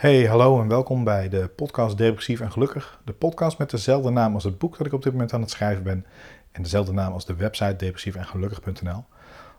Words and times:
Hey, 0.00 0.26
hallo 0.26 0.60
en 0.60 0.68
welkom 0.68 1.04
bij 1.04 1.28
de 1.28 1.48
podcast 1.56 1.98
Depressief 1.98 2.40
en 2.40 2.52
Gelukkig. 2.52 3.00
De 3.04 3.12
podcast 3.12 3.58
met 3.58 3.70
dezelfde 3.70 4.10
naam 4.10 4.34
als 4.34 4.44
het 4.44 4.58
boek 4.58 4.78
dat 4.78 4.86
ik 4.86 4.92
op 4.92 5.02
dit 5.02 5.12
moment 5.12 5.32
aan 5.32 5.40
het 5.40 5.50
schrijven 5.50 5.82
ben. 5.82 6.06
En 6.52 6.62
dezelfde 6.62 6.92
naam 6.92 7.12
als 7.12 7.26
de 7.26 7.34
website 7.34 7.76
depressiefengelukkig.nl. 7.76 9.04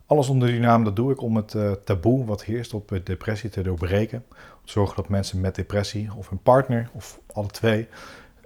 Alles 0.05 0.29
onder 0.29 0.47
die 0.47 0.59
naam, 0.59 0.83
dat 0.83 0.96
doe 0.96 1.12
ik 1.12 1.21
om 1.21 1.35
het 1.35 1.54
uh, 1.54 1.71
taboe 1.71 2.25
wat 2.25 2.43
heerst 2.43 2.73
op 2.73 2.99
depressie 3.04 3.49
te 3.49 3.62
doorbreken. 3.62 4.23
Om 4.29 4.65
te 4.65 4.71
zorgen 4.71 4.96
dat 4.96 5.09
mensen 5.09 5.39
met 5.39 5.55
depressie 5.55 6.09
of 6.15 6.29
hun 6.29 6.42
partner 6.42 6.89
of 6.94 7.19
alle 7.33 7.47
twee 7.47 7.87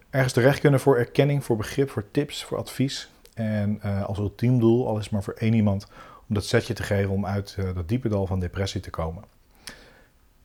ergens 0.09 0.33
terecht 0.33 0.59
kunnen 0.59 0.79
voor 0.79 0.97
erkenning, 0.97 1.43
voor 1.43 1.57
begrip, 1.57 1.89
voor 1.89 2.11
tips, 2.11 2.43
voor 2.43 2.57
advies. 2.57 3.11
En 3.33 3.79
uh, 3.85 4.05
als 4.05 4.17
ultiem 4.17 4.59
doel, 4.59 4.87
al 4.87 4.97
is 4.97 5.09
maar 5.09 5.23
voor 5.23 5.35
één 5.37 5.53
iemand, 5.53 5.87
om 6.27 6.35
dat 6.35 6.45
setje 6.45 6.73
te 6.73 6.83
geven 6.83 7.11
om 7.11 7.25
uit 7.25 7.57
dat 7.75 7.87
diepe 7.87 8.09
dal 8.09 8.27
van 8.27 8.39
depressie 8.39 8.81
te 8.81 8.89
komen. 8.89 9.23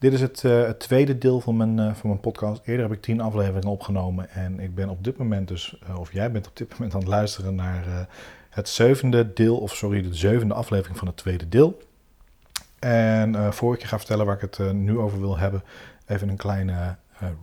Dit 0.01 0.12
is 0.12 0.21
het, 0.21 0.43
uh, 0.43 0.67
het 0.67 0.79
tweede 0.79 1.19
deel 1.19 1.41
van 1.41 1.57
mijn, 1.57 1.79
uh, 1.79 1.95
van 1.95 2.09
mijn 2.09 2.21
podcast. 2.21 2.61
Eerder 2.64 2.87
heb 2.87 2.96
ik 2.96 3.03
tien 3.03 3.21
afleveringen 3.21 3.68
opgenomen 3.68 4.31
en 4.31 4.61
ik 4.61 4.75
ben 4.75 4.89
op 4.89 5.04
dit 5.04 5.17
moment 5.17 5.49
dus, 5.49 5.81
uh, 5.89 5.99
of 5.99 6.13
jij 6.13 6.31
bent 6.31 6.46
op 6.46 6.57
dit 6.57 6.71
moment 6.71 6.95
aan 6.95 7.00
het 7.00 7.09
luisteren 7.09 7.54
naar 7.54 8.09
het 8.50 8.68
zevende 8.68 9.32
deel, 9.32 9.57
of 9.57 9.75
sorry, 9.75 10.03
de 10.03 10.14
zevende 10.14 10.54
aflevering 10.54 10.99
van 10.99 11.07
het 11.07 11.17
tweede 11.17 11.49
deel. 11.49 11.79
En 12.79 13.53
voor 13.54 13.75
ik 13.75 13.81
je 13.81 13.86
ga 13.86 13.99
vertellen 13.99 14.26
waar 14.26 14.43
ik 14.43 14.57
het 14.57 14.73
nu 14.73 14.99
over 14.99 15.21
wil 15.21 15.39
hebben, 15.39 15.63
even 16.07 16.29
een 16.29 16.37
kleine 16.37 16.96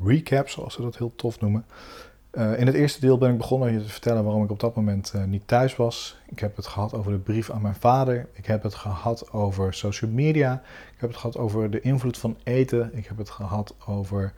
recap, 0.04 0.50
zoals 0.50 0.74
ze 0.74 0.82
dat 0.82 0.98
heel 0.98 1.16
tof 1.16 1.40
noemen. 1.40 1.66
Uh, 2.38 2.60
in 2.60 2.66
het 2.66 2.76
eerste 2.76 3.00
deel 3.00 3.18
ben 3.18 3.32
ik 3.32 3.38
begonnen 3.38 3.74
je 3.74 3.82
te 3.82 3.90
vertellen 3.90 4.24
waarom 4.24 4.44
ik 4.44 4.52
op 4.52 4.60
dat 4.60 4.76
moment 4.76 5.14
uh, 5.16 5.24
niet 5.24 5.48
thuis 5.48 5.76
was. 5.76 6.18
Ik 6.26 6.40
heb 6.40 6.56
het 6.56 6.68
gehad 6.68 6.94
over 6.94 7.12
de 7.12 7.18
brief 7.18 7.50
aan 7.50 7.62
mijn 7.62 7.76
vader. 7.76 8.28
Ik 8.34 8.46
heb 8.46 8.64
het 8.64 8.76
gehad 8.76 9.32
over 9.32 9.74
social 9.74 10.12
media. 10.12 10.54
Ik 10.94 11.00
heb 11.00 11.10
het 11.10 11.20
gehad 11.20 11.38
over 11.38 11.70
de 11.70 11.82
invloed 11.82 12.18
van 12.18 12.38
eten. 12.44 12.92
Ik 12.94 13.06
heb 13.08 13.18
het 13.18 13.30
gehad 13.30 13.76
over 13.88 14.34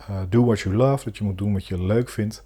uh, 0.00 0.20
do 0.28 0.44
what 0.44 0.60
you 0.60 0.74
love, 0.74 1.04
dat 1.04 1.16
je 1.16 1.24
moet 1.24 1.38
doen 1.38 1.52
wat 1.52 1.66
je 1.66 1.82
leuk 1.82 2.08
vindt. 2.08 2.44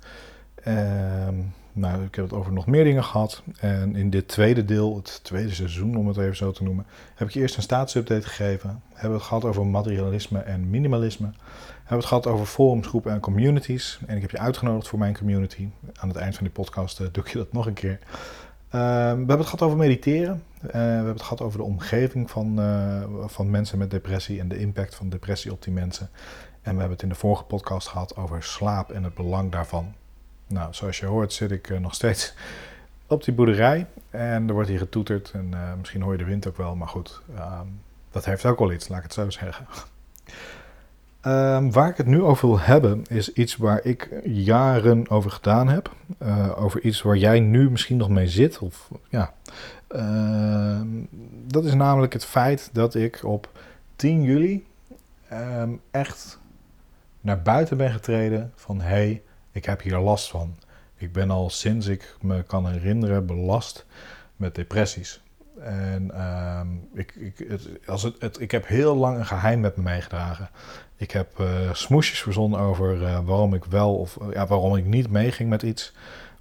Ehm, 0.55 1.35
nou, 1.77 2.05
ik 2.05 2.15
heb 2.15 2.25
het 2.25 2.35
over 2.35 2.53
nog 2.53 2.67
meer 2.67 2.85
dingen 2.85 3.05
gehad. 3.05 3.43
En 3.61 3.97
in 3.97 4.11
dit 4.11 4.29
tweede 4.29 4.65
deel, 4.65 4.97
het 4.97 5.21
tweede 5.23 5.55
seizoen 5.55 5.97
om 5.97 6.09
het 6.09 6.17
even 6.17 6.37
zo 6.37 6.51
te 6.51 6.63
noemen, 6.63 6.87
heb 7.15 7.29
ik 7.29 7.35
je 7.35 7.41
eerst 7.41 7.57
een 7.57 7.63
staatsupdate 7.63 8.27
gegeven. 8.27 8.83
Hebben 8.89 9.11
we 9.11 9.17
het 9.17 9.27
gehad 9.27 9.45
over 9.45 9.67
materialisme 9.67 10.39
en 10.39 10.71
minimalisme. 10.71 11.27
Hebben 11.27 11.89
we 11.89 11.95
het 11.95 12.05
gehad 12.05 12.27
over 12.27 12.47
forumsgroepen 12.47 13.13
en 13.13 13.21
communities. 13.21 13.99
En 14.07 14.17
ik 14.17 14.23
heb 14.23 14.31
je 14.31 14.39
uitgenodigd 14.39 14.89
voor 14.89 14.99
mijn 14.99 15.17
community. 15.17 15.69
Aan 15.95 16.09
het 16.09 16.17
eind 16.17 16.35
van 16.35 16.45
die 16.45 16.53
podcast 16.53 17.01
uh, 17.01 17.07
doe 17.13 17.25
ik 17.25 17.31
je 17.31 17.39
dat 17.39 17.53
nog 17.53 17.67
een 17.67 17.73
keer. 17.73 17.99
Uh, 18.01 18.01
we 18.71 18.79
hebben 18.79 19.39
het 19.39 19.47
gehad 19.47 19.63
over 19.63 19.77
mediteren. 19.77 20.43
Uh, 20.63 20.71
we 20.71 20.79
hebben 20.79 21.13
het 21.13 21.23
gehad 21.23 21.41
over 21.41 21.59
de 21.59 21.65
omgeving 21.65 22.31
van, 22.31 22.61
uh, 22.61 23.03
van 23.27 23.51
mensen 23.51 23.79
met 23.79 23.91
depressie 23.91 24.41
en 24.41 24.49
de 24.49 24.59
impact 24.59 24.95
van 24.95 25.09
depressie 25.09 25.53
op 25.53 25.63
die 25.63 25.73
mensen. 25.73 26.09
En 26.63 26.73
we 26.73 26.79
hebben 26.79 26.91
het 26.91 27.03
in 27.03 27.09
de 27.09 27.15
vorige 27.15 27.45
podcast 27.45 27.89
gehad 27.89 28.17
over 28.17 28.43
slaap 28.43 28.91
en 28.91 29.05
het 29.05 29.15
belang 29.15 29.53
daarvan. 29.53 29.95
Nou, 30.47 30.75
zoals 30.75 30.99
je 30.99 31.07
hoort 31.07 31.33
zit 31.33 31.51
ik 31.51 31.81
nog 31.81 31.95
steeds 31.95 32.35
op 33.07 33.25
die 33.25 33.35
boerderij. 33.35 33.87
En 34.11 34.49
er 34.49 34.55
wordt 34.55 34.69
hier 34.69 34.79
getoeterd. 34.79 35.31
En 35.35 35.55
misschien 35.79 36.03
hoor 36.03 36.13
je 36.13 36.19
de 36.19 36.25
wind 36.25 36.49
ook 36.49 36.57
wel. 36.57 36.77
Maar 36.77 36.89
goed, 36.89 37.21
ehm, 37.37 37.67
dat 38.11 38.25
heeft 38.25 38.47
ook 38.47 38.59
wel 38.59 38.73
iets, 38.73 38.89
laat 38.89 38.99
ik 38.99 39.05
het 39.05 39.13
zo 39.13 39.31
zeggen. 39.31 39.67
Um, 41.27 41.73
waar 41.77 41.89
ik 41.89 41.97
het 41.97 42.07
nu 42.07 42.23
over 42.23 42.49
wil 42.49 42.61
hebben, 42.61 43.05
is 43.09 43.33
iets 43.33 43.57
waar 43.57 43.85
ik 43.85 44.21
jaren 44.25 45.11
over 45.11 45.31
gedaan 45.31 45.69
heb. 45.69 45.93
Uh, 46.23 46.63
over 46.63 46.81
iets 46.81 47.03
waar 47.03 47.17
jij 47.17 47.41
nu 47.41 47.71
misschien 47.71 47.97
nog 47.97 48.09
mee 48.09 48.29
zit. 48.29 48.59
Of, 48.59 48.91
ja. 49.09 49.35
Uh, 49.89 50.81
dat 51.47 51.65
is 51.65 51.75
namelijk 51.75 52.13
het 52.13 52.25
feit 52.25 52.71
dat 52.73 52.95
ik 52.95 53.21
op 53.25 53.49
10 53.97 54.23
juli 54.23 54.67
echt 55.91 56.39
naar 57.21 57.43
buiten 57.43 57.77
ben 57.77 57.91
getreden 57.91 58.53
van 58.55 58.81
hey, 58.81 59.23
ik 59.55 59.65
heb 59.65 59.83
hier 59.83 59.99
last 59.99 60.31
van. 60.31 60.57
Ik 60.97 61.13
ben 61.13 61.31
al 61.31 61.51
sinds 61.51 61.87
ik 61.87 62.17
me 62.21 62.43
kan 62.43 62.69
herinneren 62.69 63.27
belast 63.27 63.87
met 64.37 64.55
depressies. 64.55 65.23
En 65.61 66.23
um, 66.23 66.89
ik, 66.95 67.15
ik, 67.15 67.47
als 67.87 68.03
het, 68.03 68.15
het, 68.19 68.41
ik 68.41 68.51
heb 68.51 68.67
heel 68.67 68.95
lang 68.95 69.19
een 69.19 69.27
geheim 69.27 69.61
met 69.61 69.77
me 69.77 69.83
meegedragen. 69.83 70.51
Ik 70.97 71.11
heb 71.11 71.39
uh, 71.41 71.75
smoesjes 71.75 72.23
verzonnen 72.23 72.61
over 72.61 73.03
uh, 73.03 73.19
waarom 73.25 73.55
ik 73.55 73.65
wel 73.65 73.97
of 73.97 74.19
ja, 74.33 74.47
waarom 74.47 74.77
ik 74.77 74.85
niet 74.85 75.11
meeging 75.11 75.49
met 75.49 75.63
iets. 75.63 75.93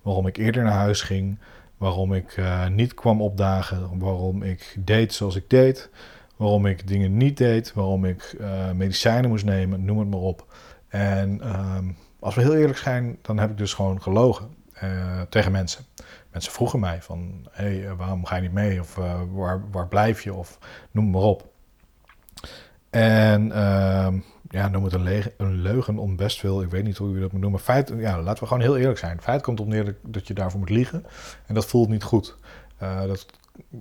Waarom 0.02 0.28
ik 0.28 0.38
eerder 0.38 0.64
naar 0.64 0.74
huis 0.74 1.02
ging. 1.02 1.38
Waarom 1.78 2.14
ik 2.14 2.42
niet 2.70 2.94
kwam 2.94 3.22
opdagen. 3.22 4.00
Waarom 4.00 4.44
ik 4.44 4.76
deed 4.80 5.14
zoals 5.14 5.36
ik 5.36 5.50
deed. 5.50 5.90
Waarom 6.36 6.66
ik 6.66 6.88
dingen 6.88 7.18
niet 7.18 7.38
deed. 7.38 7.74
Waarom 7.74 8.06
ik 8.06 8.36
medicijnen 8.76 9.30
moest 9.30 9.46
nemen. 9.46 9.86
Noem 9.86 10.00
het 10.00 10.10
maar 10.10 10.20
op. 10.20 10.46
En 10.88 11.42
ehm, 11.42 11.86
als 12.24 12.36
we 12.36 12.42
heel 12.42 12.56
eerlijk 12.56 12.78
zijn, 12.78 13.18
dan 13.22 13.38
heb 13.38 13.50
ik 13.50 13.58
dus 13.58 13.74
gewoon 13.74 14.02
gelogen 14.02 14.56
tegen 15.30 15.52
mensen. 15.52 15.86
Mensen 16.32 16.52
vroegen 16.52 16.80
mij 16.80 17.02
van, 17.02 17.48
hé, 17.52 17.80
hey, 17.80 17.96
waarom 17.96 18.26
ga 18.26 18.36
je 18.36 18.42
niet 18.42 18.54
mee? 18.54 18.80
Of 18.80 18.96
waar, 19.32 19.62
waar 19.72 19.88
blijf 19.88 20.22
je? 20.22 20.34
Of 20.34 20.60
noem 20.92 21.10
maar 21.10 21.22
op. 21.22 21.52
En 22.90 23.48
uh, 23.48 24.08
ja, 24.50 24.68
noem 24.68 24.84
het 24.84 24.94
een, 24.94 25.24
een, 25.38 25.62
leugen 25.62 25.98
om 25.98 26.16
best 26.16 26.40
veel. 26.40 26.62
Ik 26.62 26.70
weet 26.70 26.84
niet 26.84 26.98
hoe 26.98 27.14
je 27.14 27.20
dat 27.20 27.32
moet 27.32 27.42
noemen. 27.42 27.60
Feit, 27.60 27.94
ja, 27.98 28.22
laten 28.22 28.44
we 28.44 28.48
gewoon 28.48 28.64
heel 28.64 28.78
eerlijk 28.78 29.00
zijn. 29.00 29.22
Feit 29.22 29.42
komt 29.42 29.60
op 29.60 29.68
neer 29.68 29.96
dat 30.02 30.28
je 30.28 30.34
daarvoor 30.34 30.60
moet 30.60 30.70
liegen. 30.70 31.06
En 31.46 31.54
dat 31.54 31.66
voelt 31.66 31.90
niet 31.90 32.04
goed. 32.04 32.38
Dat 32.78 33.26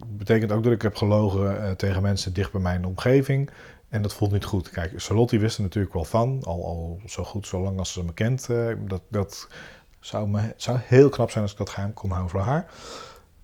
betekent 0.06 0.52
ook 0.52 0.64
dat 0.64 0.72
ik 0.72 0.82
heb 0.82 0.96
gelogen 0.96 1.76
tegen 1.76 2.02
mensen 2.02 2.32
dicht 2.32 2.52
bij 2.52 2.60
mijn 2.60 2.84
omgeving. 2.84 3.50
En 3.92 4.02
dat 4.02 4.14
voelt 4.14 4.32
niet 4.32 4.44
goed. 4.44 4.70
Kijk, 4.70 4.92
Charlotte 4.96 5.38
wist 5.38 5.56
er 5.56 5.62
natuurlijk 5.62 5.94
wel 5.94 6.04
van. 6.04 6.40
Al, 6.42 6.64
al 6.64 7.00
zo 7.06 7.24
goed, 7.24 7.46
zo 7.46 7.62
lang 7.62 7.78
als 7.78 7.92
ze 7.92 8.04
me 8.04 8.12
kent. 8.12 8.48
Uh, 8.50 8.74
dat 8.86 9.02
dat 9.08 9.48
zou, 10.00 10.28
me, 10.28 10.54
zou 10.56 10.78
heel 10.82 11.08
knap 11.08 11.30
zijn 11.30 11.42
als 11.42 11.52
ik 11.52 11.58
dat 11.58 11.70
geheim 11.70 11.92
kon 11.92 12.10
houden 12.10 12.30
voor 12.30 12.40
haar. 12.40 12.66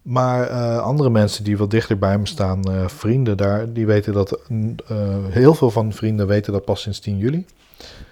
Maar 0.02 0.50
uh, 0.50 0.78
andere 0.78 1.10
mensen 1.10 1.44
die 1.44 1.56
wat 1.56 1.70
dichter 1.70 1.98
bij 1.98 2.18
me 2.18 2.26
staan, 2.26 2.70
uh, 2.70 2.88
vrienden 2.88 3.36
daar, 3.36 3.72
die 3.72 3.86
weten 3.86 4.12
dat, 4.12 4.40
uh, 4.50 4.66
heel 5.28 5.54
veel 5.54 5.70
van 5.70 5.92
vrienden 5.92 6.26
weten 6.26 6.52
dat 6.52 6.64
pas 6.64 6.82
sinds 6.82 7.00
10 7.00 7.18
juli. 7.18 7.46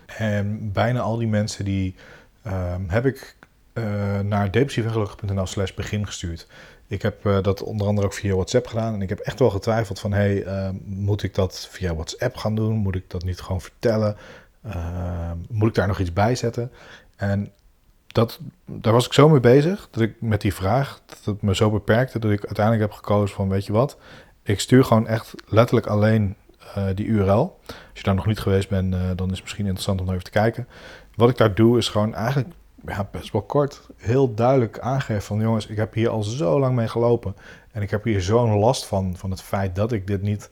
En 0.06 0.72
bijna 0.72 1.00
al 1.00 1.16
die 1.16 1.28
mensen 1.28 1.64
die 1.64 1.94
ehm, 2.42 2.82
heb 2.86 3.06
ik 3.06 3.36
naar 4.22 4.50
depressievengelukkig.nl 4.50 5.46
slash 5.46 5.72
begin 5.72 6.06
gestuurd. 6.06 6.46
Ik 6.88 7.02
heb 7.02 7.22
dat 7.42 7.62
onder 7.62 7.86
andere 7.86 8.06
ook 8.06 8.14
via 8.14 8.34
WhatsApp 8.34 8.66
gedaan. 8.66 8.94
En 8.94 9.02
ik 9.02 9.08
heb 9.08 9.18
echt 9.18 9.38
wel 9.38 9.50
getwijfeld 9.50 10.00
van, 10.00 10.12
hey, 10.12 10.42
ehm, 10.42 10.74
moet 10.84 11.22
ik 11.22 11.34
dat 11.34 11.68
via 11.70 11.94
WhatsApp 11.94 12.36
gaan 12.36 12.54
doen? 12.54 12.76
Moet 12.76 12.94
ik 12.94 13.10
dat 13.10 13.24
niet 13.24 13.40
gewoon 13.40 13.60
vertellen? 13.60 14.16
Ehm, 14.62 15.36
moet 15.48 15.68
ik 15.68 15.74
daar 15.74 15.86
nog 15.86 15.98
iets 15.98 16.12
bij 16.12 16.34
zetten? 16.34 16.72
En 17.16 17.52
dat, 18.06 18.40
daar 18.64 18.92
was 18.92 19.06
ik 19.06 19.12
zo 19.12 19.28
mee 19.28 19.40
bezig, 19.40 19.88
dat 19.90 20.02
ik 20.02 20.20
met 20.20 20.40
die 20.40 20.54
vraag, 20.54 21.00
dat 21.06 21.18
het 21.24 21.42
me 21.42 21.54
zo 21.54 21.70
beperkte, 21.70 22.18
dat 22.18 22.30
ik 22.30 22.44
uiteindelijk 22.44 22.90
heb 22.90 22.96
gekozen 22.96 23.36
van, 23.36 23.48
weet 23.48 23.66
je 23.66 23.72
wat, 23.72 23.96
ik 24.42 24.60
stuur 24.60 24.84
gewoon 24.84 25.06
echt 25.06 25.34
letterlijk 25.46 25.86
alleen 25.86 26.36
die 26.94 27.06
URL. 27.06 27.60
Als 27.66 27.76
je 27.92 28.02
daar 28.02 28.14
nog 28.14 28.26
niet 28.26 28.38
geweest 28.38 28.68
bent, 28.68 28.92
dan 28.92 29.30
is 29.30 29.34
het 29.34 29.42
misschien 29.42 29.64
interessant 29.64 30.00
om 30.00 30.10
even 30.10 30.24
te 30.24 30.30
kijken. 30.30 30.68
Wat 31.14 31.28
ik 31.28 31.36
daar 31.36 31.54
doe, 31.54 31.78
is 31.78 31.88
gewoon 31.88 32.14
eigenlijk 32.14 32.48
ja, 32.86 33.08
best 33.10 33.32
wel 33.32 33.42
kort, 33.42 33.88
heel 33.96 34.34
duidelijk 34.34 34.78
aangeven 34.78 35.22
van, 35.22 35.40
jongens, 35.40 35.66
ik 35.66 35.76
heb 35.76 35.94
hier 35.94 36.08
al 36.08 36.22
zo 36.22 36.60
lang 36.60 36.76
mee 36.76 36.88
gelopen. 36.88 37.36
En 37.72 37.82
ik 37.82 37.90
heb 37.90 38.04
hier 38.04 38.22
zo'n 38.22 38.58
last 38.58 38.86
van, 38.86 39.16
van 39.16 39.30
het 39.30 39.42
feit 39.42 39.74
dat 39.74 39.92
ik 39.92 40.06
dit 40.06 40.22
niet 40.22 40.50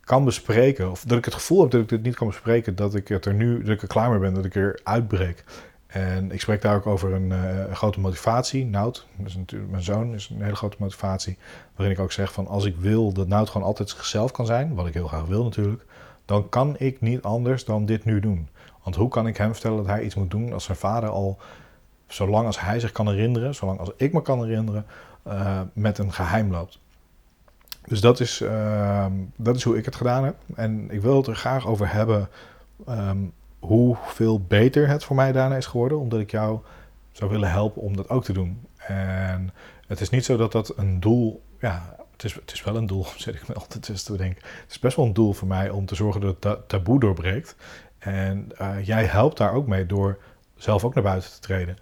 kan 0.00 0.24
bespreken. 0.24 0.90
Of 0.90 1.04
dat 1.04 1.18
ik 1.18 1.24
het 1.24 1.34
gevoel 1.34 1.60
heb 1.60 1.70
dat 1.70 1.80
ik 1.80 1.88
dit 1.88 2.02
niet 2.02 2.16
kan 2.16 2.26
bespreken, 2.26 2.76
dat 2.76 2.94
ik 2.94 3.08
het 3.08 3.24
er 3.24 3.34
nu, 3.34 3.62
dat 3.62 3.74
ik 3.74 3.82
er 3.82 3.88
klaar 3.88 4.10
mee 4.10 4.18
ben, 4.18 4.34
dat 4.34 4.44
ik 4.44 4.54
er 4.54 4.80
uitbreek. 4.82 5.44
En 5.86 6.32
ik 6.32 6.40
spreek 6.40 6.62
daar 6.62 6.76
ook 6.76 6.86
over 6.86 7.12
een, 7.12 7.30
uh, 7.30 7.72
grote 7.72 8.00
motivatie. 8.00 8.66
Nout, 8.66 9.06
dus 9.16 9.36
natuurlijk, 9.36 9.70
mijn 9.70 9.82
zoon, 9.82 10.14
is 10.14 10.28
een 10.28 10.42
hele 10.42 10.56
grote 10.56 10.76
motivatie. 10.78 11.38
Waarin 11.76 11.96
ik 11.96 12.02
ook 12.02 12.12
zeg 12.12 12.32
van 12.32 12.46
als 12.46 12.64
ik 12.64 12.76
wil 12.76 13.12
dat 13.12 13.28
Nout 13.28 13.50
gewoon 13.50 13.66
altijd 13.66 13.88
zichzelf 13.88 14.30
kan 14.30 14.46
zijn, 14.46 14.74
wat 14.74 14.86
ik 14.86 14.94
heel 14.94 15.06
graag 15.06 15.24
wil 15.24 15.44
natuurlijk, 15.44 15.84
dan 16.24 16.48
kan 16.48 16.74
ik 16.78 17.00
niet 17.00 17.22
anders 17.22 17.64
dan 17.64 17.86
dit 17.86 18.04
nu 18.04 18.20
doen. 18.20 18.48
Want 18.86 18.98
hoe 18.98 19.08
kan 19.08 19.26
ik 19.26 19.36
hem 19.36 19.52
vertellen 19.52 19.76
dat 19.76 19.86
hij 19.86 20.02
iets 20.02 20.14
moet 20.14 20.30
doen 20.30 20.52
als 20.52 20.64
zijn 20.64 20.76
vader 20.76 21.08
al, 21.08 21.38
zolang 22.06 22.46
als 22.46 22.60
hij 22.60 22.80
zich 22.80 22.92
kan 22.92 23.08
herinneren, 23.08 23.54
zolang 23.54 23.78
als 23.78 23.90
ik 23.96 24.12
me 24.12 24.22
kan 24.22 24.44
herinneren, 24.44 24.86
uh, 25.26 25.60
met 25.72 25.98
een 25.98 26.12
geheim 26.12 26.50
loopt. 26.50 26.78
Dus 27.84 28.00
dat 28.00 28.20
is, 28.20 28.40
uh, 28.40 29.06
dat 29.36 29.56
is 29.56 29.62
hoe 29.62 29.76
ik 29.76 29.84
het 29.84 29.96
gedaan 29.96 30.24
heb. 30.24 30.36
En 30.54 30.90
ik 30.90 31.02
wil 31.02 31.16
het 31.16 31.26
er 31.26 31.36
graag 31.36 31.66
over 31.66 31.92
hebben. 31.92 32.28
Um, 32.88 33.32
hoeveel 33.58 34.40
beter 34.40 34.88
het 34.88 35.04
voor 35.04 35.16
mij 35.16 35.32
daarna 35.32 35.56
is 35.56 35.66
geworden, 35.66 35.98
omdat 35.98 36.20
ik 36.20 36.30
jou 36.30 36.58
zou 37.12 37.30
willen 37.30 37.50
helpen 37.50 37.82
om 37.82 37.96
dat 37.96 38.08
ook 38.08 38.24
te 38.24 38.32
doen. 38.32 38.66
En 38.76 39.52
het 39.86 40.00
is 40.00 40.10
niet 40.10 40.24
zo 40.24 40.36
dat 40.36 40.52
dat 40.52 40.72
een 40.76 41.00
doel, 41.00 41.42
ja, 41.60 41.96
het 42.12 42.24
is, 42.24 42.34
het 42.34 42.52
is 42.52 42.62
wel 42.62 42.76
een 42.76 42.86
doel, 42.86 43.06
zit 43.16 43.34
ik 43.34 43.48
me 43.48 43.54
altijd 43.54 43.82
tussen 43.82 44.12
te 44.12 44.22
denken. 44.22 44.42
Het 44.62 44.70
is 44.70 44.78
best 44.78 44.96
wel 44.96 45.06
een 45.06 45.12
doel 45.12 45.32
voor 45.32 45.48
mij 45.48 45.70
om 45.70 45.86
te 45.86 45.94
zorgen 45.94 46.20
dat 46.20 46.44
het 46.44 46.68
taboe 46.68 47.00
doorbreekt. 47.00 47.56
En 48.06 48.48
uh, 48.60 48.86
jij 48.86 49.04
helpt 49.04 49.36
daar 49.36 49.52
ook 49.52 49.66
mee 49.66 49.86
door 49.86 50.18
zelf 50.54 50.84
ook 50.84 50.94
naar 50.94 51.02
buiten 51.02 51.30
te 51.30 51.40
treden. 51.40 51.76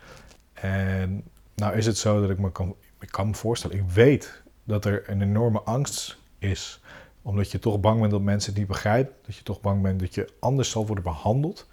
En 0.53 1.25
nou 1.55 1.76
is 1.76 1.87
het 1.87 1.99
zo 1.99 2.21
dat 2.21 2.31
ik 2.31 2.38
me 2.38 2.53
kan, 2.53 2.76
ik 3.00 3.11
kan 3.11 3.26
me 3.26 3.35
voorstellen, 3.35 3.76
ik 3.76 3.88
weet 3.88 4.43
dat 4.65 4.85
er 4.85 5.11
een 5.11 5.23
enorme 5.23 5.61
angst 5.61 6.19
is 6.38 6.81
Omdat 7.23 7.50
je 7.50 7.59
toch 7.59 7.81
bang 7.81 8.00
bent 8.00 8.11
dat 8.11 8.21
mensen 8.21 8.50
het 8.50 8.59
niet 8.59 8.69
begrijpen. 8.69 9.15
Dat 9.26 9.37
je 9.37 9.43
toch 9.43 9.61
bang 9.61 9.82
bent 9.82 10.00
dat 10.00 10.15
je 10.15 10.32
anders 10.38 10.71
zal 10.71 10.87
worden 10.87 11.05
behandeld. 11.05 11.69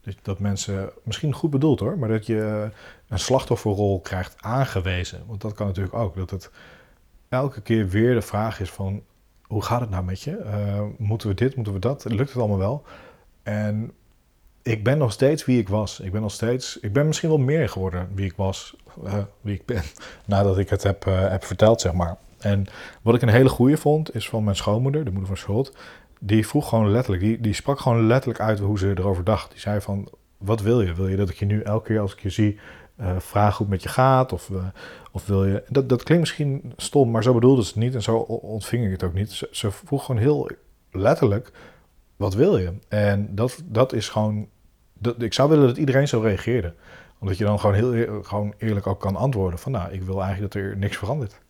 Dat, 0.00 0.14
dat 0.22 0.38
mensen, 0.38 0.90
misschien 1.02 1.34
goed 1.34 1.50
bedoeld 1.50 1.80
hoor, 1.80 1.98
maar 1.98 2.08
dat 2.08 2.26
je 2.26 2.70
een 3.08 3.18
slachtofferrol 3.18 4.00
krijgt 4.00 4.36
aangewezen. 4.40 5.22
Want 5.26 5.40
dat 5.40 5.52
kan 5.52 5.66
natuurlijk 5.66 5.94
ook. 5.94 6.16
Dat 6.16 6.30
het 6.30 6.50
elke 7.28 7.60
keer 7.60 7.88
weer 7.88 8.14
de 8.14 8.22
vraag 8.22 8.60
is 8.60 8.70
van, 8.70 9.02
hoe 9.42 9.62
gaat 9.62 9.80
het 9.80 9.90
nou 9.90 10.04
met 10.04 10.20
je? 10.20 10.38
Uh, 10.44 10.82
moeten 10.98 11.28
we 11.28 11.34
dit, 11.34 11.54
moeten 11.54 11.72
we 11.72 11.78
dat? 11.78 12.04
Lukt 12.04 12.32
het 12.32 12.38
allemaal 12.38 12.58
wel? 12.58 12.84
En 13.44 13.92
ik 14.62 14.84
ben 14.84 14.98
nog 14.98 15.12
steeds 15.12 15.44
wie 15.44 15.58
ik 15.58 15.68
was. 15.68 16.00
Ik 16.00 16.12
ben 16.12 16.20
nog 16.20 16.32
steeds, 16.32 16.78
ik 16.80 16.92
ben 16.92 17.06
misschien 17.06 17.28
wel 17.28 17.38
meer 17.38 17.68
geworden 17.68 18.08
wie 18.14 18.24
ik 18.24 18.36
was, 18.36 18.76
uh, 19.04 19.14
wie 19.40 19.54
ik 19.54 19.64
ben, 19.64 19.82
nadat 20.26 20.58
ik 20.58 20.70
het 20.70 20.82
heb, 20.82 21.06
uh, 21.06 21.28
heb 21.28 21.44
verteld, 21.44 21.80
zeg 21.80 21.92
maar. 21.92 22.16
En 22.38 22.66
wat 23.02 23.14
ik 23.14 23.22
een 23.22 23.28
hele 23.28 23.48
goede 23.48 23.76
vond, 23.76 24.14
is 24.14 24.28
van 24.28 24.44
mijn 24.44 24.56
schoonmoeder, 24.56 25.04
de 25.04 25.10
moeder 25.10 25.28
van 25.28 25.36
Schuld. 25.36 25.76
Die 26.20 26.46
vroeg 26.46 26.68
gewoon 26.68 26.90
letterlijk, 26.90 27.22
die, 27.22 27.40
die 27.40 27.52
sprak 27.52 27.80
gewoon 27.80 28.06
letterlijk 28.06 28.40
uit 28.40 28.58
hoe 28.58 28.78
ze 28.78 28.88
erover 28.88 29.24
dacht. 29.24 29.50
Die 29.50 29.60
zei 29.60 29.80
van, 29.80 30.08
wat 30.38 30.60
wil 30.60 30.80
je? 30.80 30.94
Wil 30.94 31.08
je 31.08 31.16
dat 31.16 31.28
ik 31.28 31.36
je 31.36 31.44
nu 31.44 31.60
elke 31.62 31.86
keer 31.86 32.00
als 32.00 32.12
ik 32.12 32.20
je 32.20 32.30
zie 32.30 32.58
uh, 33.00 33.10
vraag 33.18 33.56
hoe 33.56 33.66
het 33.66 33.74
met 33.74 33.82
je 33.82 33.88
gaat? 33.88 34.32
Of, 34.32 34.50
of 35.12 35.26
wil 35.26 35.44
je... 35.44 35.62
Dat, 35.68 35.88
dat 35.88 36.02
klinkt 36.02 36.22
misschien 36.22 36.72
stom, 36.76 37.10
maar 37.10 37.22
zo 37.22 37.34
bedoelde 37.34 37.62
ze 37.62 37.68
het 37.68 37.76
niet 37.76 37.94
en 37.94 38.02
zo 38.02 38.16
ontving 38.16 38.84
ik 38.84 38.90
het 38.90 39.02
ook 39.02 39.14
niet. 39.14 39.46
Ze 39.50 39.70
vroeg 39.70 40.04
gewoon 40.04 40.20
heel 40.20 40.50
letterlijk, 40.90 41.52
wat 42.16 42.34
wil 42.34 42.58
je? 42.58 42.72
En 42.88 43.34
dat, 43.34 43.62
dat 43.64 43.92
is 43.92 44.08
gewoon... 44.08 44.48
Dat, 44.92 45.22
ik 45.22 45.32
zou 45.32 45.48
willen 45.48 45.66
dat 45.66 45.76
iedereen 45.76 46.08
zo 46.08 46.20
reageerde. 46.20 46.74
Omdat 47.18 47.38
je 47.38 47.44
dan 47.44 47.60
gewoon 47.60 47.74
heel 47.74 48.22
gewoon 48.22 48.54
eerlijk 48.58 48.86
ook 48.86 49.00
kan 49.00 49.16
antwoorden 49.16 49.58
van... 49.58 49.72
nou, 49.72 49.92
ik 49.92 50.02
wil 50.02 50.22
eigenlijk 50.22 50.52
dat 50.52 50.62
er 50.62 50.76
niks 50.76 50.96
verandert. 50.96 51.40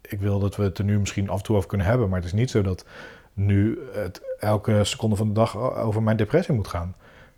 Ik 0.00 0.20
wil 0.20 0.38
dat 0.38 0.56
we 0.56 0.62
het 0.62 0.78
er 0.78 0.84
nu 0.84 0.98
misschien 0.98 1.28
af 1.28 1.38
en 1.38 1.44
toe 1.44 1.56
over 1.56 1.68
kunnen 1.68 1.86
hebben... 1.86 2.08
maar 2.08 2.18
het 2.18 2.26
is 2.26 2.32
niet 2.32 2.50
zo 2.50 2.62
dat 2.62 2.84
nu 3.32 3.78
het 3.92 4.22
elke 4.38 4.84
seconde 4.84 5.16
van 5.16 5.26
de 5.26 5.32
dag 5.32 5.56
over 5.76 6.02
mijn 6.02 6.16
depressie 6.16 6.54
moet 6.54 6.68
gaan. 6.68 6.94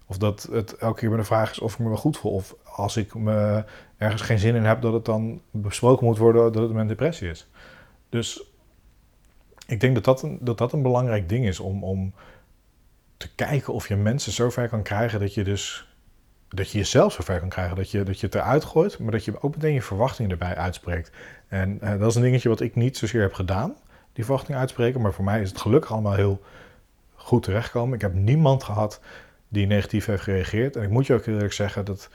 Of 0.06 0.18
dat 0.18 0.48
het 0.52 0.76
elke 0.76 1.00
keer 1.00 1.10
met 1.10 1.18
de 1.18 1.24
vraag 1.24 1.50
is 1.50 1.58
of 1.58 1.72
ik 1.72 1.78
me 1.78 1.88
wel 1.88 1.96
goed 1.96 2.16
voel. 2.16 2.32
Of 2.32 2.54
als 2.64 2.96
ik 2.96 3.14
me 3.14 3.64
ergens 3.96 4.22
geen 4.22 4.38
zin 4.38 4.54
in 4.54 4.64
heb, 4.64 4.82
dat 4.82 4.92
het 4.92 5.04
dan 5.04 5.40
besproken 5.50 6.06
moet 6.06 6.18
worden 6.18 6.52
dat 6.52 6.62
het 6.62 6.72
mijn 6.72 6.88
depressie 6.88 7.28
is. 7.28 7.48
Dus 8.08 8.44
ik 9.66 9.80
denk 9.80 9.94
dat 9.94 10.04
dat 10.04 10.22
een, 10.22 10.38
dat 10.40 10.58
dat 10.58 10.72
een 10.72 10.82
belangrijk 10.82 11.28
ding 11.28 11.46
is 11.46 11.60
om, 11.60 11.84
om 11.84 12.12
te 13.16 13.34
kijken 13.34 13.72
of 13.72 13.88
je 13.88 13.96
mensen 13.96 14.32
zover 14.32 14.68
kan 14.68 14.82
krijgen 14.82 15.20
dat 15.20 15.34
je 15.34 15.44
dus 15.44 15.88
dat 16.48 16.70
je 16.70 16.78
jezelf 16.78 17.12
zover 17.12 17.40
kan 17.40 17.48
krijgen 17.48 17.76
dat 17.76 17.90
je, 17.90 18.02
dat 18.02 18.20
je 18.20 18.26
het 18.26 18.34
eruit 18.34 18.64
gooit, 18.64 18.98
maar 18.98 19.12
dat 19.12 19.24
je 19.24 19.42
ook 19.42 19.54
meteen 19.54 19.74
je 19.74 19.82
verwachtingen 19.82 20.30
erbij 20.30 20.56
uitspreekt. 20.56 21.10
En 21.48 21.78
uh, 21.82 21.98
dat 21.98 22.10
is 22.10 22.14
een 22.14 22.22
dingetje 22.22 22.48
wat 22.48 22.60
ik 22.60 22.74
niet 22.74 22.96
zozeer 22.96 23.20
heb 23.20 23.32
gedaan, 23.32 23.74
die 24.12 24.24
verwachtingen 24.24 24.60
uitspreken, 24.60 25.00
maar 25.00 25.12
voor 25.12 25.24
mij 25.24 25.40
is 25.40 25.48
het 25.48 25.60
gelukkig 25.60 25.92
allemaal 25.92 26.14
heel 26.14 26.42
goed 27.14 27.42
terechtgekomen. 27.42 27.94
Ik 27.94 28.00
heb 28.00 28.14
niemand 28.14 28.62
gehad 28.62 29.00
die 29.48 29.66
negatief 29.66 30.06
heeft 30.06 30.22
gereageerd. 30.22 30.76
En 30.76 30.82
ik 30.82 30.90
moet 30.90 31.06
je 31.06 31.14
ook 31.14 31.26
eerlijk 31.26 31.52
zeggen 31.52 31.84
dat 31.84 32.08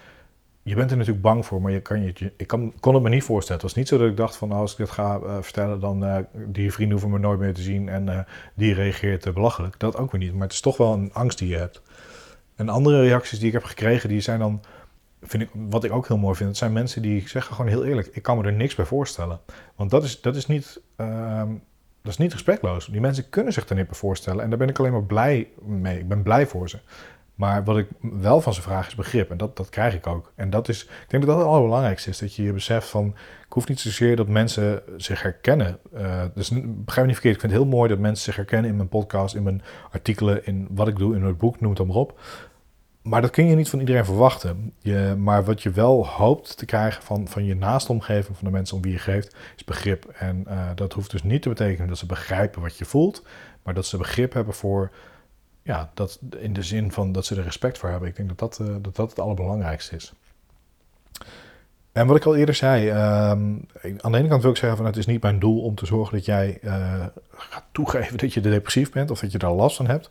je 0.70 0.76
bent 0.76 0.92
er 0.92 0.98
natuurlijk 0.98 1.24
bang 1.24 1.46
voor, 1.46 1.62
maar 1.62 1.72
je 1.72 1.82
kan 1.82 2.02
je, 2.02 2.32
ik 2.38 2.48
kan, 2.48 2.74
kon 2.80 2.94
het 2.94 3.04
me 3.04 3.10
niet 3.10 3.24
voorstellen. 3.24 3.62
Het 3.62 3.72
was 3.72 3.80
niet 3.80 3.88
zo 3.88 3.98
dat 3.98 4.08
ik 4.08 4.18
dacht 4.18 4.36
van 4.36 4.52
als 4.52 4.72
ik 4.72 4.78
dit 4.78 4.90
ga 4.90 5.20
uh, 5.24 5.38
vertellen, 5.42 5.80
dan 5.80 6.04
uh, 6.04 6.18
die 6.34 6.72
vrienden 6.72 7.00
hoeven 7.00 7.20
me 7.20 7.28
nooit 7.28 7.40
meer 7.40 7.54
te 7.54 7.62
zien 7.62 7.90
en 7.90 8.08
uh, 8.08 8.20
die 8.54 8.74
reageert 8.74 9.34
belachelijk. 9.34 9.80
Dat 9.80 9.98
ook 9.98 10.12
weer 10.12 10.22
niet, 10.22 10.34
maar 10.34 10.42
het 10.42 10.52
is 10.52 10.62
toch 10.62 10.78
wel 10.78 10.94
een 10.94 11.14
angst 11.14 11.38
die 11.38 11.48
je 11.48 11.58
hebt. 11.58 11.82
En 12.56 12.70
andere 12.70 13.02
reacties 13.02 13.40
die 13.40 13.48
ik 13.48 13.54
heb 13.54 13.64
gekregen, 13.64 14.10
die 14.10 14.22
zijn 14.22 14.40
dan, 14.40 14.62
vind 15.22 15.44
ik, 15.44 15.50
wat 15.54 15.84
ik 15.84 15.92
ook 15.92 16.08
heel 16.08 16.18
mooi 16.18 16.36
vind, 16.36 16.50
het 16.50 16.58
zijn 16.58 16.74
mensen 16.74 17.02
die 17.02 17.28
zeggen 17.28 17.56
gewoon 17.56 17.72
heel 17.72 17.86
eerlijk, 17.86 18.08
ik 18.08 18.24
kan 18.24 18.38
me 18.38 18.44
er 18.44 18.54
niks 18.54 18.76
bij 18.76 18.86
voorstellen. 18.86 19.40
Want 19.76 19.90
dat 19.90 20.04
is, 20.04 20.22
dat 20.22 20.36
is 20.36 20.46
niet, 20.46 20.82
ehm, 20.96 21.50
dat 22.02 22.12
is 22.12 22.18
niet 22.18 22.34
respectloos. 22.34 22.86
Die 22.86 23.02
mensen 23.02 23.30
kunnen 23.30 23.54
zich 23.54 23.70
er 23.70 23.76
niet 23.76 23.88
bij 23.88 23.98
voorstellen 23.98 24.44
en 24.44 24.50
daar 24.50 24.60
ben 24.60 24.70
ik 24.70 24.80
alleen 24.80 24.92
maar 24.92 25.04
blij 25.04 25.50
mee. 25.66 26.00
Ik 26.00 26.08
ben 26.08 26.24
blij 26.24 26.48
voor 26.48 26.70
ze. 26.70 26.80
Maar 27.40 27.64
wat 27.64 27.78
ik 27.78 27.88
wel 28.00 28.42
van 28.42 28.54
ze 28.54 28.62
vraag 28.62 28.88
is 28.88 28.96
begrip. 28.96 29.32
En 29.32 29.38
dat, 29.38 29.58
dat 29.58 29.70
krijg 29.70 29.94
ik 29.94 30.08
ook. 30.08 30.32
En 30.36 30.50
dat 30.50 30.70
is, 30.70 30.84
ik 30.84 31.06
denk 31.08 31.24
dat 31.24 31.32
dat 31.32 31.38
het 31.38 31.48
allerbelangrijkste 31.48 32.10
is. 32.10 32.18
Dat 32.18 32.36
je 32.36 32.44
je 32.44 32.54
beseft 32.54 32.88
van, 32.88 33.08
ik 33.46 33.54
hoef 33.54 33.68
niet 33.68 33.80
zozeer 33.80 34.16
dat 34.16 34.28
mensen 34.28 34.82
zich 34.98 35.22
herkennen. 35.22 35.80
Uh, 35.94 36.24
dus 36.36 36.50
begrijp 36.50 36.86
me 36.86 37.06
niet 37.06 37.14
verkeerd. 37.14 37.36
Ik 37.36 37.40
vind 37.40 37.52
het 37.52 37.62
heel 37.62 37.66
mooi 37.66 37.90
dat 37.90 38.00
mensen 38.00 38.24
zich 38.24 38.36
herkennen 38.36 38.70
in 38.70 38.76
mijn 38.76 38.90
podcast, 38.90 39.36
in 39.36 39.44
mijn 39.44 39.62
artikelen, 39.92 40.46
in 40.46 40.68
wat 40.72 40.88
ik 40.88 40.98
doe, 40.98 41.16
in 41.16 41.24
het 41.24 41.38
boek, 41.38 41.60
noem 41.60 41.70
het 41.70 41.78
dan 41.78 41.88
maar 41.88 41.96
op. 41.96 42.20
Maar 43.02 43.22
dat 43.22 43.32
kun 43.32 43.46
je 43.46 43.56
niet 43.56 43.70
van 43.70 43.80
iedereen 43.80 44.06
verwachten. 44.06 44.74
Je, 44.80 45.16
maar 45.18 45.44
wat 45.44 45.64
je 45.64 45.70
wel 45.70 46.08
hoopt 46.08 46.58
te 46.58 46.66
krijgen 46.66 47.04
van, 47.04 47.28
van 47.28 47.46
je 47.46 47.56
naaste 47.56 47.92
omgeving, 47.92 48.38
van 48.38 48.46
de 48.48 48.54
mensen 48.54 48.76
om 48.76 48.82
wie 48.82 48.92
je 48.92 49.00
geeft, 49.00 49.36
is 49.56 49.64
begrip. 49.64 50.06
En 50.06 50.46
uh, 50.48 50.70
dat 50.76 50.94
hoeft 50.94 51.12
dus 51.12 51.24
niet 51.24 51.42
te 51.42 51.50
betekenen 51.50 51.88
dat 51.88 51.98
ze 51.98 52.06
begrijpen 52.06 52.62
wat 52.62 52.78
je 52.78 52.86
voelt, 52.86 53.24
maar 53.64 53.74
dat 53.74 53.86
ze 53.86 53.98
begrip 53.98 54.34
hebben 54.34 54.54
voor 54.54 54.92
ja, 55.70 55.92
dat 55.94 56.20
in 56.38 56.54
de 56.54 56.64
zin 56.64 56.92
van 56.92 57.12
dat 57.12 57.26
ze 57.26 57.36
er 57.36 57.44
respect 57.44 57.78
voor 57.78 57.90
hebben. 57.90 58.10
Ik 58.10 58.16
denk 58.16 58.30
dat 58.30 58.40
dat, 58.40 58.60
uh, 58.68 58.76
dat, 58.82 58.96
dat 58.96 59.10
het 59.10 59.20
allerbelangrijkste 59.20 59.96
is. 59.96 60.14
En 62.00 62.08
wat 62.08 62.16
ik 62.16 62.26
al 62.26 62.36
eerder 62.36 62.56
zei, 62.56 62.90
um, 62.90 63.66
aan 63.98 64.12
de 64.12 64.18
ene 64.18 64.28
kant 64.28 64.42
wil 64.42 64.52
ik 64.52 64.58
zeggen 64.58 64.78
van 64.78 64.86
het 64.86 64.98
is 64.98 65.06
niet 65.06 65.22
mijn 65.22 65.40
doel 65.40 65.62
om 65.62 65.76
te 65.76 65.86
zorgen 65.86 66.18
dat 66.18 66.26
jij 66.26 66.60
uh, 66.62 67.06
gaat 67.32 67.64
toegeven 67.72 68.18
dat 68.18 68.34
je 68.34 68.42
depressief 68.42 68.92
bent 68.92 69.12
of 69.12 69.20
dat 69.20 69.32
je 69.32 69.38
daar 69.38 69.52
last 69.52 69.76
van 69.76 69.88
hebt. 69.88 70.10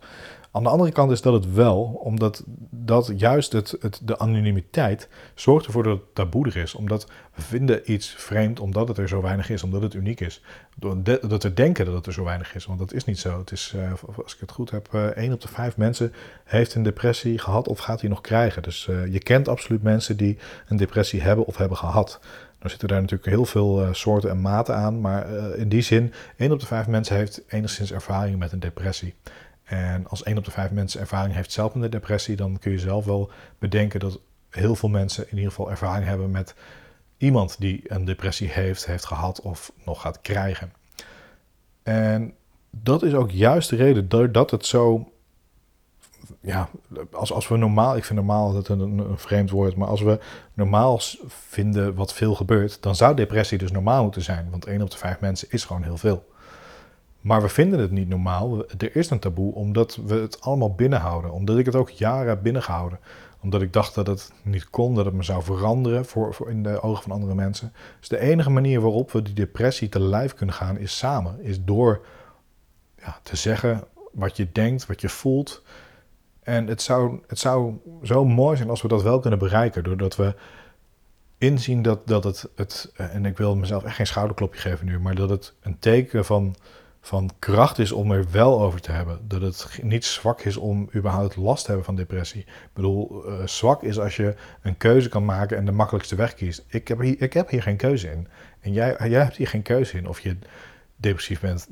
Aan 0.51 0.63
de 0.63 0.69
andere 0.69 0.91
kant 0.91 1.11
is 1.11 1.21
dat 1.21 1.33
het 1.33 1.53
wel, 1.53 1.81
omdat 2.03 2.43
dat 2.69 3.11
juist 3.15 3.51
het, 3.51 3.75
het, 3.79 4.01
de 4.03 4.19
anonimiteit 4.19 5.09
zorgt 5.35 5.65
ervoor 5.65 5.83
dat 5.83 5.97
het 5.97 6.15
taboe 6.15 6.47
er 6.47 6.57
is. 6.57 6.73
Omdat 6.73 7.07
we 7.35 7.41
vinden 7.41 7.91
iets 7.91 8.09
vreemd 8.17 8.59
omdat 8.59 8.87
het 8.87 8.97
er 8.97 9.07
zo 9.07 9.21
weinig 9.21 9.49
is, 9.49 9.63
omdat 9.63 9.81
het 9.81 9.93
uniek 9.93 10.19
is. 10.19 10.41
Dat 11.21 11.43
we 11.43 11.53
denken 11.53 11.85
dat 11.85 11.93
het 11.93 12.05
er 12.05 12.13
zo 12.13 12.23
weinig 12.23 12.55
is, 12.55 12.65
want 12.65 12.79
dat 12.79 12.93
is 12.93 13.05
niet 13.05 13.19
zo. 13.19 13.39
Het 13.39 13.51
is, 13.51 13.73
uh, 13.75 13.91
als 14.23 14.33
ik 14.33 14.39
het 14.39 14.51
goed 14.51 14.71
heb, 14.71 14.89
uh, 14.95 15.05
1 15.05 15.33
op 15.33 15.41
de 15.41 15.47
5 15.47 15.77
mensen 15.77 16.13
heeft 16.43 16.75
een 16.75 16.83
depressie 16.83 17.39
gehad 17.39 17.67
of 17.67 17.79
gaat 17.79 17.99
die 17.99 18.09
nog 18.09 18.21
krijgen. 18.21 18.61
Dus 18.63 18.89
je 19.09 19.19
kent 19.19 19.47
absoluut 19.47 19.83
mensen 19.83 20.17
die 20.17 20.37
een 20.67 20.77
depressie 20.77 21.21
hebben 21.21 21.45
of 21.45 21.57
hebben 21.57 21.77
gehad. 21.79 22.19
Nou 22.59 22.69
zitten 22.69 22.87
daar 22.87 23.01
natuurlijk 23.01 23.29
heel 23.29 23.45
veel 23.45 23.81
uh, 23.81 23.93
soorten 23.93 24.29
en 24.29 24.41
maten 24.41 24.75
aan, 24.75 25.01
maar 25.01 25.33
uh, 25.33 25.59
in 25.59 25.69
die 25.69 25.81
zin, 25.81 26.13
1 26.37 26.51
op 26.51 26.59
de 26.59 26.65
5 26.65 26.87
mensen 26.87 27.15
heeft 27.15 27.41
enigszins 27.47 27.91
ervaring 27.91 28.39
met 28.39 28.51
een 28.51 28.59
depressie. 28.59 29.15
En 29.63 30.07
als 30.07 30.23
1 30.23 30.37
op 30.37 30.45
de 30.45 30.51
5 30.51 30.71
mensen 30.71 30.99
ervaring 30.99 31.35
heeft 31.35 31.51
zelf 31.51 31.73
met 31.73 31.83
de 31.83 31.97
depressie, 31.97 32.35
dan 32.35 32.59
kun 32.59 32.71
je 32.71 32.79
zelf 32.79 33.05
wel 33.05 33.31
bedenken 33.59 33.99
dat 33.99 34.19
heel 34.49 34.75
veel 34.75 34.89
mensen 34.89 35.23
in 35.29 35.35
ieder 35.35 35.49
geval 35.49 35.69
ervaring 35.69 36.05
hebben 36.05 36.31
met 36.31 36.55
iemand 37.17 37.55
die 37.59 37.81
een 37.87 38.05
depressie 38.05 38.49
heeft, 38.49 38.85
heeft 38.85 39.05
gehad 39.05 39.41
of 39.41 39.71
nog 39.85 40.01
gaat 40.01 40.21
krijgen. 40.21 40.71
En 41.83 42.33
dat 42.69 43.03
is 43.03 43.13
ook 43.13 43.31
juist 43.31 43.69
de 43.69 43.75
reden 43.75 44.09
doordat 44.09 44.51
het 44.51 44.65
zo. 44.65 45.11
Ja, 46.41 46.69
als, 47.11 47.33
als 47.33 47.47
we 47.47 47.57
normaal, 47.57 47.97
ik 47.97 48.03
vind 48.03 48.19
normaal 48.19 48.53
dat 48.53 48.67
een, 48.67 48.79
een 48.79 49.17
vreemd 49.17 49.49
woord, 49.49 49.75
maar 49.75 49.87
als 49.87 50.01
we 50.01 50.19
normaal 50.53 50.99
vinden 51.27 51.95
wat 51.95 52.13
veel 52.13 52.35
gebeurt, 52.35 52.81
dan 52.81 52.95
zou 52.95 53.15
depressie 53.15 53.57
dus 53.57 53.71
normaal 53.71 54.03
moeten 54.03 54.21
zijn. 54.21 54.47
Want 54.49 54.65
1 54.65 54.81
op 54.81 54.91
de 54.91 54.97
5 54.97 55.19
mensen 55.19 55.47
is 55.51 55.65
gewoon 55.65 55.83
heel 55.83 55.97
veel. 55.97 56.27
Maar 57.21 57.41
we 57.41 57.49
vinden 57.49 57.79
het 57.79 57.91
niet 57.91 58.09
normaal. 58.09 58.65
Er 58.77 58.95
is 58.95 59.09
een 59.09 59.19
taboe 59.19 59.53
omdat 59.53 59.95
we 60.05 60.15
het 60.15 60.41
allemaal 60.41 60.73
binnenhouden. 60.73 61.31
Omdat 61.31 61.57
ik 61.57 61.65
het 61.65 61.75
ook 61.75 61.89
jaren 61.89 62.27
heb 62.27 62.43
binnengehouden. 62.43 62.99
Omdat 63.41 63.61
ik 63.61 63.73
dacht 63.73 63.95
dat 63.95 64.07
het 64.07 64.31
niet 64.43 64.69
kon, 64.69 64.95
dat 64.95 65.05
het 65.05 65.13
me 65.13 65.23
zou 65.23 65.43
veranderen 65.43 66.05
voor, 66.05 66.33
voor 66.33 66.49
in 66.49 66.63
de 66.63 66.81
ogen 66.81 67.03
van 67.03 67.11
andere 67.11 67.35
mensen. 67.35 67.73
Dus 67.99 68.09
de 68.09 68.19
enige 68.19 68.49
manier 68.49 68.81
waarop 68.81 69.11
we 69.11 69.21
die 69.21 69.33
depressie 69.33 69.89
te 69.89 69.99
lijf 69.99 70.33
kunnen 70.33 70.55
gaan 70.55 70.77
is 70.77 70.97
samen. 70.97 71.41
Is 71.41 71.63
door 71.63 72.05
ja, 72.97 73.19
te 73.23 73.35
zeggen 73.35 73.83
wat 74.11 74.37
je 74.37 74.51
denkt, 74.51 74.85
wat 74.85 75.01
je 75.01 75.09
voelt. 75.09 75.63
En 76.49 76.67
het 76.67 76.81
zou, 76.81 77.19
het 77.27 77.39
zou 77.39 77.73
zo 78.03 78.25
mooi 78.25 78.57
zijn 78.57 78.69
als 78.69 78.81
we 78.81 78.87
dat 78.87 79.01
wel 79.01 79.19
kunnen 79.19 79.39
bereiken. 79.39 79.83
Doordat 79.83 80.15
we 80.15 80.35
inzien 81.37 81.81
dat, 81.81 82.07
dat 82.07 82.23
het, 82.23 82.49
het, 82.55 82.91
en 82.95 83.25
ik 83.25 83.37
wil 83.37 83.55
mezelf 83.55 83.83
echt 83.83 83.95
geen 83.95 84.07
schouderklopje 84.07 84.59
geven 84.59 84.85
nu, 84.85 84.99
maar 84.99 85.15
dat 85.15 85.29
het 85.29 85.53
een 85.61 85.79
teken 85.79 86.25
van 86.25 86.55
van 87.01 87.29
kracht 87.39 87.79
is 87.79 87.91
om 87.91 88.11
er 88.11 88.25
wel 88.31 88.61
over 88.61 88.81
te 88.81 88.91
hebben. 88.91 89.19
Dat 89.27 89.41
het 89.41 89.79
niet 89.81 90.05
zwak 90.05 90.41
is 90.41 90.57
om 90.57 90.89
überhaupt 90.95 91.35
last 91.35 91.61
te 91.61 91.67
hebben 91.67 91.85
van 91.85 91.95
depressie. 91.95 92.41
Ik 92.41 92.69
bedoel, 92.73 93.29
uh, 93.29 93.47
zwak 93.47 93.83
is 93.83 93.99
als 93.99 94.15
je 94.15 94.35
een 94.61 94.77
keuze 94.77 95.09
kan 95.09 95.25
maken 95.25 95.57
en 95.57 95.65
de 95.65 95.71
makkelijkste 95.71 96.15
weg 96.15 96.33
kiest. 96.33 96.65
Ik 96.67 96.87
heb 96.87 96.99
hier, 96.99 97.21
ik 97.21 97.33
heb 97.33 97.49
hier 97.49 97.61
geen 97.61 97.77
keuze 97.77 98.11
in. 98.11 98.27
En 98.59 98.73
jij, 98.73 98.95
jij 98.99 99.23
hebt 99.23 99.35
hier 99.35 99.47
geen 99.47 99.61
keuze 99.61 99.97
in 99.97 100.07
of 100.07 100.19
je 100.19 100.37
depressief 100.99 101.39
bent. 101.39 101.67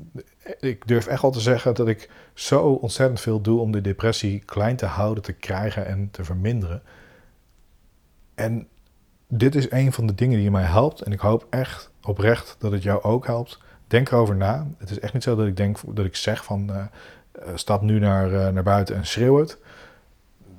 Ik 0.60 0.88
durf 0.88 1.08
echt 1.08 1.22
wel 1.22 1.32
te 1.32 1.40
zeggen 1.40 1.76
dat 1.76 1.88
ik 1.88 2.10
zo 2.34 2.62
ontzettend 2.72 3.20
veel 3.20 3.42
doe 3.42 3.60
om 3.60 3.72
de 3.72 3.82
depressie 3.82 4.40
klein 4.40 4.76
te 4.76 4.86
houden, 4.86 5.24
te 5.24 5.34
krijgen 5.34 5.86
en 5.86 6.10
te 6.12 6.24
verminderen. 6.24 6.82
En 8.36 8.68
dit 9.28 9.56
is 9.56 9.72
een 9.72 9.94
van 9.94 10.08
de 10.08 10.16
dingen 10.16 10.40
die 10.40 10.52
mij 10.52 10.64
helpt. 10.64 11.02
En 11.02 11.12
ik 11.12 11.20
hoop 11.20 11.48
echt 11.50 11.92
oprecht 12.02 12.56
dat 12.60 12.72
het 12.72 12.84
jou 12.84 13.04
ook 13.04 13.26
helpt. 13.26 13.60
Denk 13.88 14.12
erover 14.12 14.36
na. 14.36 14.68
Het 14.78 14.90
is 14.90 15.00
echt 15.00 15.14
niet 15.14 15.24
zo 15.24 15.36
dat 15.36 15.48
ik 15.48 15.58
denk 15.58 15.78
dat 15.88 16.06
ik 16.06 16.16
zeg 16.16 16.44
van 16.44 16.70
uh, 16.70 16.86
stap 17.56 17.82
nu 17.82 18.00
naar, 18.00 18.32
uh, 18.32 18.48
naar 18.48 18.64
buiten 18.64 18.96
en 18.96 19.06
schreeuw 19.06 19.40
het. 19.40 19.58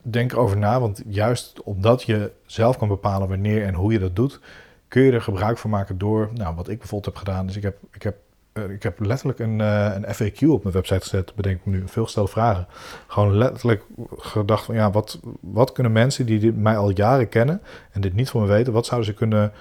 Denk 0.02 0.32
erover 0.32 0.56
na, 0.56 0.80
want 0.80 1.02
juist 1.06 1.62
omdat 1.62 2.02
je 2.02 2.32
zelf 2.46 2.78
kan 2.78 2.88
bepalen 2.88 3.28
wanneer 3.28 3.64
en 3.64 3.74
hoe 3.74 3.92
je 3.92 3.98
dat 3.98 4.16
doet, 4.16 4.40
kun 4.88 5.02
je 5.02 5.12
er 5.12 5.22
gebruik 5.22 5.58
van 5.58 5.70
maken 5.70 5.98
door, 5.98 6.30
nou, 6.34 6.54
wat 6.54 6.68
ik 6.68 6.78
bijvoorbeeld 6.78 7.14
heb 7.14 7.24
gedaan. 7.24 7.46
Dus 7.46 7.56
ik 7.56 7.62
heb, 7.62 7.78
ik 7.92 8.02
heb 8.02 8.16
eh, 8.16 8.27
ik 8.70 8.82
heb 8.82 9.00
letterlijk 9.00 9.38
een, 9.38 9.58
uh, 9.58 9.94
een 9.94 10.14
FAQ 10.14 10.48
op 10.48 10.62
mijn 10.62 10.74
website 10.74 11.00
gezet, 11.00 11.34
bedenk 11.34 11.64
me 11.64 11.72
nu, 11.72 11.82
veel 11.86 12.04
gestelde 12.04 12.30
vragen. 12.30 12.66
Gewoon 13.06 13.36
letterlijk 13.36 13.82
gedacht 14.16 14.64
van, 14.64 14.74
ja, 14.74 14.90
wat, 14.90 15.20
wat 15.40 15.72
kunnen 15.72 15.92
mensen 15.92 16.26
die 16.26 16.52
mij 16.52 16.76
al 16.76 16.90
jaren 16.90 17.28
kennen 17.28 17.62
en 17.92 18.00
dit 18.00 18.14
niet 18.14 18.30
van 18.30 18.40
me 18.40 18.46
weten, 18.46 18.72
wat 18.72 18.86
zouden 18.86 19.10
ze 19.10 19.14
kunnen, 19.14 19.52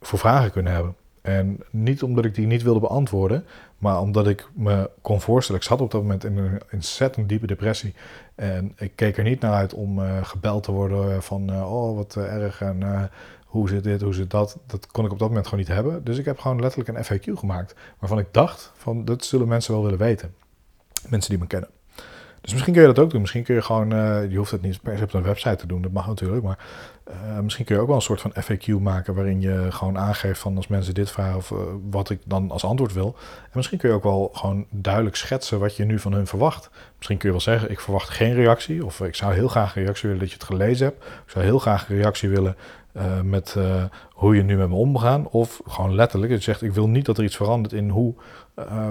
voor 0.00 0.18
vragen 0.18 0.50
kunnen 0.50 0.72
hebben? 0.72 0.94
En 1.22 1.60
niet 1.70 2.02
omdat 2.02 2.24
ik 2.24 2.34
die 2.34 2.46
niet 2.46 2.62
wilde 2.62 2.80
beantwoorden, 2.80 3.44
maar 3.78 4.00
omdat 4.00 4.26
ik 4.26 4.48
me 4.54 4.90
kon 5.00 5.20
voorstellen. 5.20 5.60
Ik 5.60 5.66
zat 5.66 5.80
op 5.80 5.90
dat 5.90 6.02
moment 6.02 6.24
in 6.24 6.36
een 6.36 6.60
ontzettend 6.72 7.28
diepe 7.28 7.46
depressie. 7.46 7.94
En 8.34 8.72
ik 8.76 8.92
keek 8.94 9.16
er 9.16 9.24
niet 9.24 9.40
naar 9.40 9.52
uit 9.52 9.74
om 9.74 9.98
uh, 9.98 10.24
gebeld 10.24 10.62
te 10.62 10.72
worden 10.72 11.22
van, 11.22 11.64
oh 11.64 11.96
wat 11.96 12.16
erg 12.16 12.60
en 12.60 13.10
hoe 13.56 13.68
zit 13.68 13.84
dit, 13.84 14.00
hoe 14.00 14.14
zit 14.14 14.30
dat. 14.30 14.58
Dat 14.66 14.86
kon 14.86 15.04
ik 15.04 15.12
op 15.12 15.18
dat 15.18 15.28
moment 15.28 15.46
gewoon 15.46 15.64
niet 15.64 15.74
hebben. 15.74 16.04
Dus 16.04 16.18
ik 16.18 16.24
heb 16.24 16.38
gewoon 16.38 16.60
letterlijk 16.60 16.98
een 16.98 17.04
FAQ 17.04 17.38
gemaakt. 17.38 17.74
Waarvan 17.98 18.18
ik 18.18 18.26
dacht 18.30 18.72
van 18.76 19.04
dat 19.04 19.24
zullen 19.24 19.48
mensen 19.48 19.72
wel 19.72 19.82
willen 19.82 19.98
weten. 19.98 20.34
Mensen 21.08 21.30
die 21.30 21.38
me 21.38 21.46
kennen. 21.46 21.70
Dus 22.46 22.54
misschien 22.54 22.74
kun 22.74 22.82
je 22.82 22.94
dat 22.94 23.04
ook 23.04 23.10
doen. 23.10 23.20
Misschien 23.20 23.42
kun 23.42 23.54
je 23.54 23.62
gewoon, 23.62 23.92
uh, 23.92 24.30
je 24.30 24.36
hoeft 24.36 24.50
het 24.50 24.62
niet 24.62 24.82
per 24.82 24.98
se 24.98 25.04
op 25.04 25.14
een 25.14 25.22
website 25.22 25.56
te 25.56 25.66
doen, 25.66 25.82
dat 25.82 25.92
mag 25.92 26.06
natuurlijk. 26.06 26.42
Maar 26.42 26.58
uh, 27.08 27.38
misschien 27.40 27.64
kun 27.64 27.74
je 27.74 27.80
ook 27.80 27.86
wel 27.86 27.96
een 27.96 28.02
soort 28.02 28.20
van 28.20 28.34
FAQ 28.42 28.80
maken 28.80 29.14
waarin 29.14 29.40
je 29.40 29.66
gewoon 29.70 29.98
aangeeft 29.98 30.40
van 30.40 30.56
als 30.56 30.66
mensen 30.66 30.94
dit 30.94 31.10
vragen 31.10 31.36
of 31.36 31.50
uh, 31.50 31.58
wat 31.90 32.10
ik 32.10 32.20
dan 32.24 32.50
als 32.50 32.64
antwoord 32.64 32.92
wil. 32.92 33.16
En 33.42 33.50
misschien 33.52 33.78
kun 33.78 33.88
je 33.88 33.94
ook 33.94 34.02
wel 34.02 34.30
gewoon 34.32 34.66
duidelijk 34.70 35.16
schetsen 35.16 35.58
wat 35.58 35.76
je 35.76 35.84
nu 35.84 35.98
van 35.98 36.12
hun 36.12 36.26
verwacht. 36.26 36.70
Misschien 36.96 37.18
kun 37.18 37.28
je 37.28 37.34
wel 37.34 37.44
zeggen, 37.44 37.70
ik 37.70 37.80
verwacht 37.80 38.08
geen 38.08 38.34
reactie. 38.34 38.84
Of 38.84 39.00
ik 39.00 39.14
zou 39.14 39.34
heel 39.34 39.48
graag 39.48 39.76
een 39.76 39.82
reactie 39.82 40.08
willen 40.08 40.20
dat 40.20 40.30
je 40.30 40.38
het 40.38 40.46
gelezen 40.46 40.86
hebt. 40.86 41.04
Ik 41.04 41.30
zou 41.30 41.44
heel 41.44 41.58
graag 41.58 41.88
een 41.88 41.96
reactie 41.96 42.28
willen 42.28 42.56
met 43.22 43.56
hoe 44.12 44.36
je 44.36 44.42
nu 44.42 44.56
met 44.56 44.68
me 44.68 44.74
omgaan. 44.74 45.28
Of 45.28 45.60
gewoon 45.66 45.94
letterlijk, 45.94 46.32
je 46.32 46.38
zegt 46.38 46.62
ik 46.62 46.72
wil 46.72 46.88
niet 46.88 47.04
dat 47.04 47.18
er 47.18 47.24
iets 47.24 47.36
verandert 47.36 47.72
in 47.72 47.88
hoe 47.88 48.14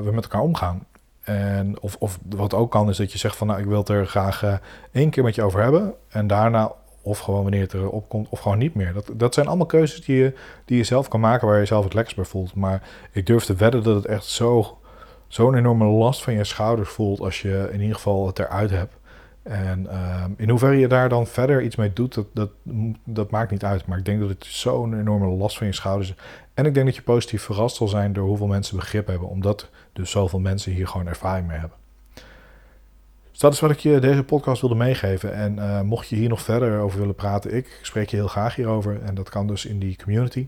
we 0.04 0.12
met 0.12 0.24
elkaar 0.24 0.42
omgaan. 0.42 0.86
En 1.26 1.82
of, 1.82 1.96
of 2.00 2.20
wat 2.30 2.54
ook 2.54 2.72
kan 2.72 2.90
is 2.90 2.98
dat 2.98 3.12
je 3.12 3.18
zegt 3.18 3.36
van 3.36 3.48
nou 3.48 3.60
ik 3.60 3.66
wil 3.66 3.78
het 3.78 3.90
er 3.90 4.08
graag 4.08 4.60
één 4.92 5.10
keer 5.10 5.24
met 5.24 5.36
je 5.36 5.44
over 5.44 5.62
hebben. 5.62 5.94
En 6.10 6.28
daarna 6.28 6.72
of 7.06 7.20
gewoon 7.20 7.42
wanneer 7.42 7.62
het 7.62 7.74
erop 7.74 8.10
komt 8.10 8.30
of 8.30 8.40
gewoon 8.40 8.58
niet 8.58 8.76
meer. 8.76 8.94
Dat, 8.94 9.10
dat 9.14 9.34
zijn 9.34 9.48
allemaal 9.48 9.66
keuzes 9.66 10.06
die 10.06 10.16
je, 10.16 10.34
die 10.66 10.78
je 10.78 10.84
zelf 10.84 11.08
kan 11.08 11.20
maken 11.20 11.48
waar 11.48 11.60
je 11.60 11.66
zelf 11.66 11.84
het 11.84 11.94
lekkerst 11.94 12.18
bij 12.18 12.26
voelt. 12.26 12.56
Maar 12.56 12.82
ik 13.12 13.26
durf 13.26 13.46
te 13.46 13.56
wedden 13.56 13.84
dat 13.84 13.96
het 13.96 14.06
echt 14.06 14.26
zo, 14.26 14.78
zo'n 15.28 15.56
enorme 15.56 15.86
last 15.86 16.24
van 16.24 16.34
je 16.34 16.44
schouders 16.44 16.90
voelt 16.90 17.20
als 17.20 17.42
je 17.42 17.70
in 17.72 17.80
ieder 17.80 17.96
geval 17.96 18.28
het 18.28 18.40
eruit 18.40 18.70
hebt. 18.70 18.94
En 19.44 19.88
uh, 19.92 20.24
in 20.38 20.50
hoeverre 20.50 20.78
je 20.78 20.88
daar 20.88 21.10
dan 21.10 21.28
verder 21.28 21.62
iets 21.62 21.76
mee 21.76 21.94
doet, 21.94 22.14
dat, 22.14 22.26
dat, 22.34 22.50
dat 23.06 23.32
maakt 23.32 23.52
niet 23.52 23.64
uit. 23.64 23.86
Maar 23.86 23.98
ik 23.98 24.06
denk 24.06 24.20
dat 24.20 24.30
het 24.30 24.46
zo'n 24.46 25.00
enorme 25.00 25.28
last 25.28 25.58
van 25.58 25.68
je 25.68 25.74
schouders. 25.74 26.14
En 26.56 26.66
ik 26.66 26.74
denk 26.74 26.86
dat 26.86 26.96
je 26.96 27.02
positief 27.02 27.42
verrast 27.42 27.76
zal 27.76 27.88
zijn 27.88 28.14
door 28.14 28.28
hoeveel 28.28 28.48
mensen 28.48 28.76
begrip 28.76 29.08
hebben. 29.08 29.28
Omdat 29.28 29.70
dus 29.94 30.12
zoveel 30.12 30.40
mensen 30.40 30.72
hier 30.72 30.88
gewoon 30.88 31.08
ervaring 31.08 31.48
mee 31.48 31.58
hebben. 31.58 31.78
Dus 33.32 33.40
dat 33.40 33.54
is 33.54 33.60
wat 33.60 33.72
ik 33.72 33.80
je 33.80 34.00
deze 34.00 34.24
podcast 34.24 34.62
wilde 34.62 34.76
meegeven. 34.76 35.34
En 35.34 35.56
uh, 35.56 35.82
mocht 35.82 36.08
je 36.08 36.16
hier 36.16 36.30
nog 36.30 36.42
verder 36.42 36.80
over 36.80 37.00
willen 37.00 37.16
praten, 37.16 37.56
ik 37.56 37.80
spreek 37.82 38.10
je 38.10 38.16
heel 38.16 38.28
graag 38.28 38.56
hierover. 38.56 39.02
En 39.04 39.16
dat 39.16 39.30
kan 39.30 39.48
dus 39.48 39.66
in 39.66 39.80
die 39.80 39.98
community. 40.04 40.48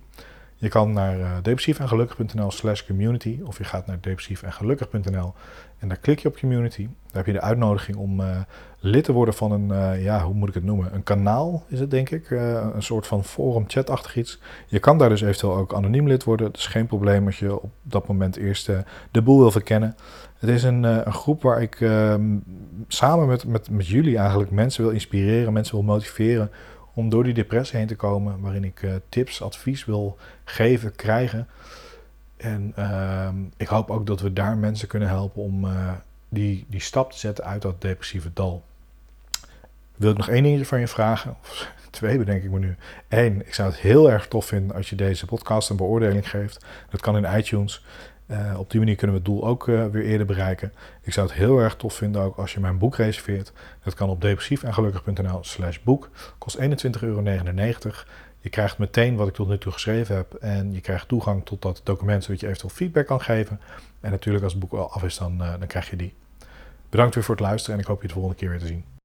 Je 0.60 0.70
kan 0.70 0.94
naar 0.94 1.20
uh, 1.20 1.32
depressiefengelukkig.nl 1.42 2.52
slash 2.52 2.86
community 2.86 3.40
of 3.44 3.58
je 3.58 3.64
gaat 3.64 3.86
naar 3.86 3.98
depressiefengelukkig.nl 4.02 5.34
en 5.80 5.88
daar 5.88 5.98
klik 5.98 6.20
je 6.20 6.28
op 6.28 6.38
community. 6.38 6.82
Daar 6.84 7.26
heb 7.26 7.26
je 7.26 7.32
de 7.32 7.42
uitnodiging 7.42 7.98
om 7.98 8.20
uh, 8.20 8.38
lid 8.80 9.04
te 9.04 9.12
worden 9.12 9.34
van 9.34 9.52
een, 9.52 9.70
uh, 9.70 10.04
ja, 10.04 10.24
hoe 10.24 10.34
moet 10.34 10.48
ik 10.48 10.54
het 10.54 10.64
noemen? 10.64 10.94
Een 10.94 11.04
kanaal 11.04 11.64
is 11.68 11.80
het 11.80 11.92
denk 11.92 12.10
ik. 12.10 12.30
Een 12.30 12.84
soort 12.84 13.08
van 13.08 13.24
forum 13.24 13.64
chatachtig 13.68 14.16
iets. 14.16 14.40
Je 14.68 14.80
kan 14.80 14.98
daar 14.98 15.10
dus 15.10 15.22
eventueel 15.22 15.56
ook 15.56 15.74
anoniem 15.74 16.08
lid 16.08 16.24
worden. 16.24 16.46
Dat 16.46 16.58
is 16.58 16.68
geen 16.68 16.88
probleem 16.88 17.26
als 17.26 17.40
je 17.40 17.62
op 17.62 17.72
dat 17.82 18.08
moment 18.08 18.36
eerst 18.36 18.70
de 19.12 19.22
boel 19.22 19.40
wil 19.40 19.52
verkennen. 19.52 19.96
Het 20.38 20.50
is 20.50 20.64
een, 20.64 20.84
een 20.84 21.14
groep 21.14 21.42
waar 21.42 21.62
ik 21.62 21.82
ehm, 21.82 22.38
samen 22.88 23.28
met, 23.28 23.46
met, 23.46 23.70
met 23.70 23.88
jullie 23.88 24.18
eigenlijk 24.18 24.52
mensen 24.52 24.84
wil 24.84 24.92
inspireren, 24.92 25.54
mensen 25.54 25.76
wil 25.76 25.84
motiveren 25.84 26.52
om 26.98 27.10
door 27.10 27.24
die 27.24 27.34
depressie 27.34 27.78
heen 27.78 27.88
te 27.88 27.96
komen, 27.96 28.40
waarin 28.40 28.64
ik 28.64 28.82
uh, 28.82 28.94
tips, 29.10 29.42
advies 29.42 29.86
wil 29.86 30.18
geven, 30.44 30.96
krijgen. 30.96 31.48
En 32.38 32.74
uh, 32.80 33.30
ik 33.58 33.68
hoop 33.68 33.90
ook 33.90 34.06
dat 34.06 34.22
we 34.22 34.34
daar 34.34 34.58
mensen 34.58 34.88
kunnen 34.88 35.08
helpen 35.08 35.42
om 35.42 35.66
uh, 35.66 35.92
die, 36.30 36.66
die 36.70 36.80
stap 36.80 37.12
te 37.12 37.18
zetten 37.18 37.46
uit 37.46 37.62
dat 37.62 37.82
depressieve 37.82 38.30
dal. 38.34 38.64
Wil 39.96 40.12
ik 40.12 40.18
nog 40.18 40.30
één 40.30 40.44
dingetje 40.44 40.66
van 40.66 40.80
je 40.80 40.88
vragen? 40.88 41.36
Of 41.42 41.72
twee 41.90 42.18
bedenk 42.18 42.44
ik 42.44 42.52
me 42.52 42.60
nu. 42.60 42.76
Eén, 43.08 43.48
ik 43.48 43.54
zou 43.54 43.70
het 43.70 43.80
heel 43.80 44.12
erg 44.12 44.28
tof 44.28 44.46
vinden 44.46 44.76
als 44.76 44.90
je 44.90 44.96
deze 44.96 45.26
podcast 45.26 45.70
een 45.70 45.78
beoordeling 45.78 46.30
geeft. 46.30 46.66
Dat 46.90 47.02
kan 47.02 47.18
in 47.18 47.38
iTunes. 47.38 47.86
Uh, 48.28 48.60
op 48.60 48.72
die 48.72 48.80
manier 48.80 48.96
kunnen 48.96 49.16
we 49.16 49.22
het 49.22 49.32
doel 49.32 49.48
ook 49.48 49.68
uh, 49.68 49.86
weer 49.86 50.04
eerder 50.04 50.26
bereiken. 50.26 50.74
Ik 51.02 51.14
zou 51.14 51.28
het 51.28 51.36
heel 51.36 51.60
erg 51.60 51.76
tof 51.76 51.94
vinden 51.94 52.22
ook 52.22 52.38
als 52.38 52.54
je 52.54 52.60
mijn 52.60 52.78
boek 52.78 52.96
reserveert. 52.96 53.52
Dat 53.84 53.94
kan 53.94 54.10
op 54.10 54.22
depressiefengelukkig.nl 54.22 55.40
slash 55.44 55.80
boek. 55.84 56.10
Kost 56.38 56.58
21,99 56.58 56.64
euro. 57.02 57.22
Je 58.40 58.50
krijgt 58.50 58.78
meteen 58.78 59.16
wat 59.16 59.28
ik 59.28 59.34
tot 59.34 59.48
nu 59.48 59.58
toe 59.58 59.72
geschreven 59.72 60.16
heb. 60.16 60.34
En 60.34 60.74
je 60.74 60.82
krijgt 60.82 61.08
toegang 61.08 61.46
tot 61.46 61.62
dat 61.62 61.82
document 61.84 62.24
zodat 62.24 62.40
je 62.40 62.48
eventueel 62.48 62.74
feedback 62.74 63.08
kan 63.08 63.22
geven. 63.22 63.60
En 64.00 64.12
natuurlijk 64.12 64.44
als 64.44 64.54
het 64.54 64.62
boek 64.62 64.74
al 64.74 64.92
af 64.92 65.04
is, 65.04 65.18
dan, 65.18 65.34
uh, 65.42 65.50
dan 65.60 65.68
krijg 65.68 65.90
je 65.90 65.96
die. 65.96 66.14
Bedankt 66.90 67.16
weer 67.16 67.24
voor 67.24 67.36
het 67.36 67.44
luisteren 67.44 67.76
en 67.76 67.82
ik 67.82 67.88
hoop 67.88 68.02
je 68.02 68.08
de 68.08 68.14
volgende 68.14 68.38
keer 68.38 68.50
weer 68.50 68.60
te 68.60 68.68
zien. 68.68 68.97